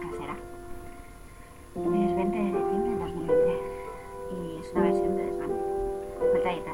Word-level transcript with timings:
casera. 0.00 0.36
Es 1.74 2.16
20 2.16 2.36
de 2.36 2.44
diciembre 2.44 2.90
de 2.90 2.98
2023 2.98 3.58
y 4.32 4.58
es 4.60 4.72
una 4.72 4.82
versión 4.82 5.16
de 5.16 5.26
desván. 5.26 5.50
Falta. 6.42 6.72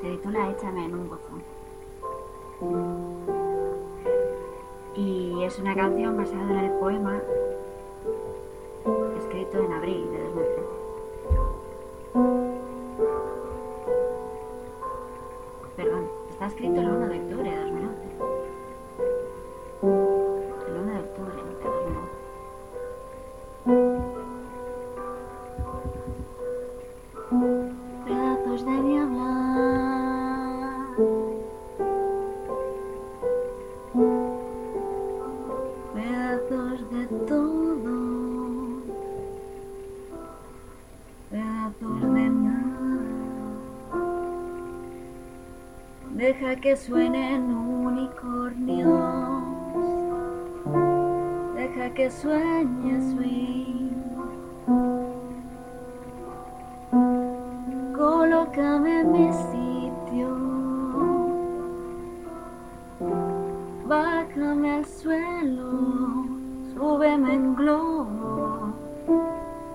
Se 0.00 0.10
titula 0.10 0.50
Échame 0.50 0.84
en 0.84 0.94
un 0.94 1.08
buzón. 1.08 1.42
Y 4.96 5.44
es 5.44 5.58
una 5.58 5.74
canción 5.74 6.16
basada 6.16 6.42
en 6.42 6.64
el 6.64 6.72
poema 6.78 7.20
escrito 9.18 9.58
en 9.58 9.72
abril 9.72 10.10
de 10.10 10.27
Deja 46.18 46.56
que 46.56 46.74
suenen 46.74 47.42
unicornios. 47.54 48.90
Deja 51.54 51.94
que 51.94 52.10
sueñe 52.10 53.00
swing. 53.12 53.92
Colócame 57.96 59.00
en 59.02 59.12
mi 59.12 59.32
sitio. 59.32 60.28
Bájame 63.86 64.72
al 64.72 64.86
suelo. 64.86 65.70
Súbeme 66.74 67.32
en 67.32 67.54
globo. 67.54 68.72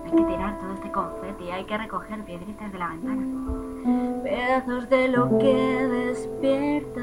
Hay 0.04 0.10
que 0.10 0.24
tirar 0.24 0.60
todo 0.60 0.74
este 0.74 0.92
confeti, 0.92 1.50
hay 1.50 1.64
que 1.64 1.78
recoger 1.78 2.22
piedritas 2.22 2.70
de 2.70 2.78
la 2.78 2.88
ventana. 2.88 3.63
Pedazos 4.24 4.88
de 4.88 5.08
lo 5.08 5.38
que 5.38 5.54
despiertas. 5.86 7.02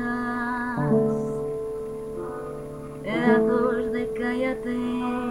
Pedazos 3.03 3.91
de 3.91 4.11
cállate. 4.17 5.30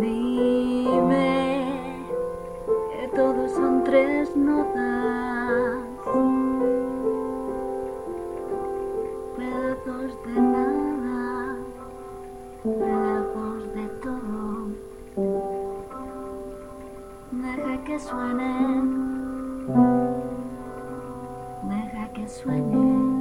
Dime 0.00 1.66
que 2.92 3.08
todos 3.14 3.50
son 3.52 3.84
tres 3.84 4.34
notas. 4.34 5.84
Pedazos 9.36 10.24
de 10.24 10.40
nada, 10.40 11.56
pedazos 12.64 13.74
de 13.74 13.86
todo. 14.00 14.68
Deja 17.32 17.84
que 17.84 17.98
suenen, 17.98 19.66
deja 21.68 22.12
que 22.14 22.28
suenen. 22.28 23.12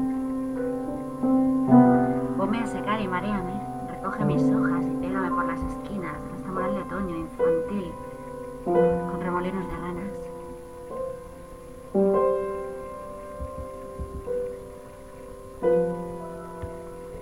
Ponme 2.37 2.59
a 2.59 2.65
secar 2.65 3.01
y 3.01 3.07
mareame. 3.09 3.59
Recoge 3.89 4.23
mis 4.23 4.43
hojas 4.43 4.85
y 4.85 4.95
pégame 5.01 5.29
por 5.31 5.45
las 5.45 5.59
esquinas 5.63 6.17
moral 6.51 6.75
de 6.75 6.81
otoño 6.81 7.15
infantil 7.17 7.91
con 8.65 9.21
remolinos 9.21 9.67
de 9.67 9.75
ranas. 9.77 10.13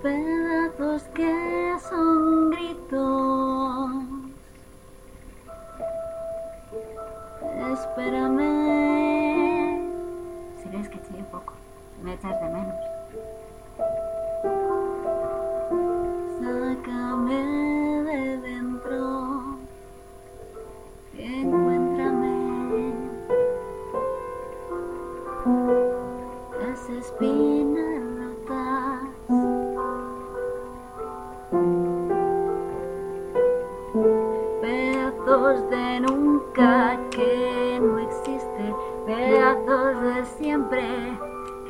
Pedazos 0.02 1.04
que 1.14 1.76
son 1.90 2.50
gritos. 2.52 3.92
Espérame. 7.74 8.50
Si 10.62 10.70
ves 10.70 10.90
que 10.90 11.02
chille 11.04 11.24
poco, 11.32 11.54
si 11.96 12.04
me 12.04 12.14
echas 12.14 12.42
de 12.42 12.50
menos. 12.50 14.09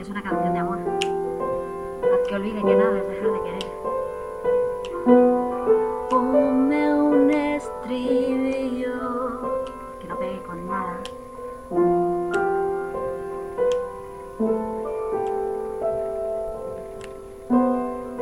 Es 0.10 0.12
una 0.12 0.24
canción 0.24 0.54
de 0.54 0.60
amor. 0.60 0.80
Haz 2.02 2.28
que 2.28 2.36
olvide 2.36 2.64
que 2.64 2.76
nada 2.76 2.98
es 2.98 3.08
dejar 3.08 3.32
de 3.32 3.42
querer. 3.44 3.66
Ponme 6.10 6.94
un 6.96 7.30
estribillo 7.30 8.92
que 10.00 10.08
no 10.08 10.18
pegue 10.18 10.42
con 10.44 10.68
nada. 10.68 11.00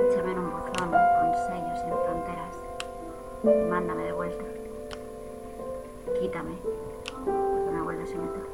Échame 0.09 0.31
en 0.31 0.39
un 0.39 0.51
buzón 0.51 0.91
con 0.91 1.33
sellos 1.47 1.79
sin 1.79 1.93
fronteras. 2.03 2.55
Mándame 3.69 4.03
de 4.03 4.11
vuelta. 4.11 4.43
Quítame. 6.19 6.57
Porque 7.23 7.71
me 7.71 7.81
vuelves 7.81 8.13
a 8.13 8.17
meter. 8.17 8.47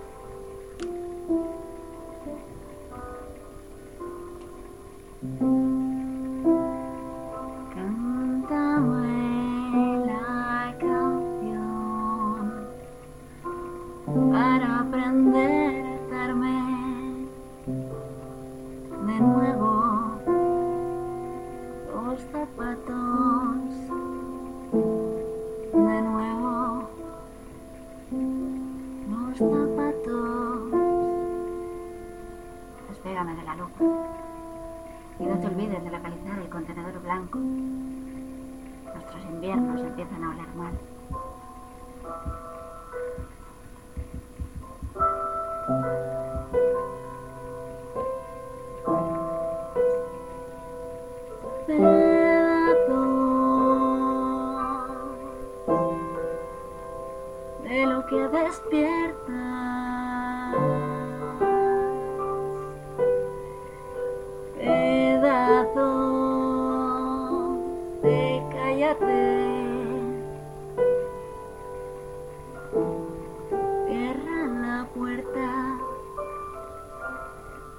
De 45.81 46.02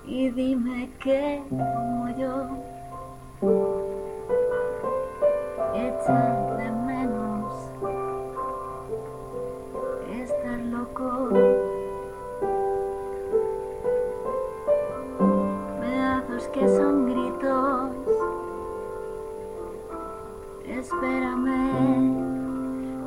y 0.07 0.31
dime 0.31 0.91
que 1.03 1.43
como 1.49 2.09
yo 2.19 2.47
echas 5.75 6.59
de 6.59 6.71
menos 6.71 7.53
estar 10.13 10.59
loco. 10.59 11.29
Pedazos 15.81 16.49
que 16.49 16.69
son 16.69 17.07
gritos. 17.07 17.91
Espérame. 20.69 22.15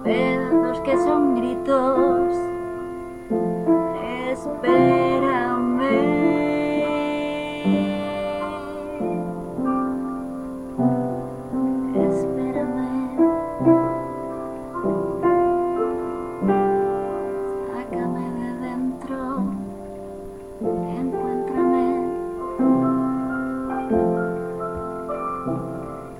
Pedazos 0.03 0.79
que 0.81 0.97
son 0.97 1.35
gritos. 1.35 2.37
Espérame. 4.31 4.96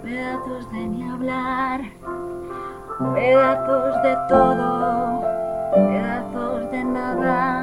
Pedazos 0.07 0.71
de 0.71 0.87
ni 0.87 1.03
hablar, 1.03 1.81
pedazos 3.13 4.01
de 4.03 4.15
todo, 4.29 5.21
pedazos 5.73 6.71
de 6.71 6.83
nada. 6.85 7.56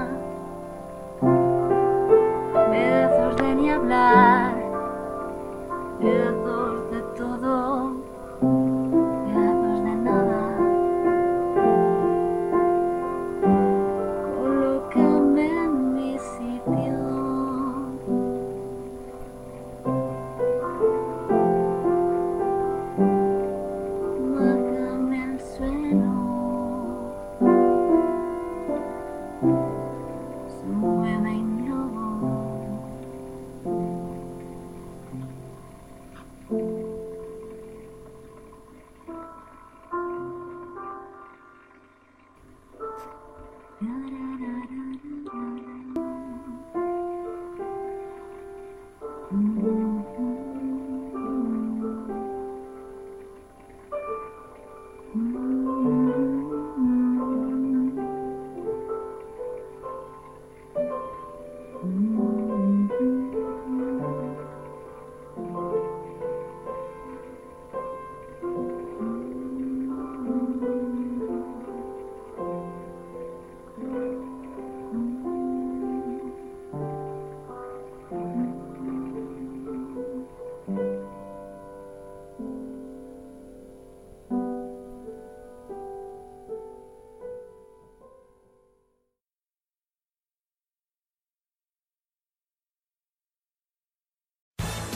Where 43.85 44.14